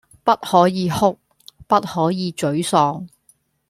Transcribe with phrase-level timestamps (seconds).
[0.23, 1.19] 不可以哭，
[1.67, 3.05] 不可以沮喪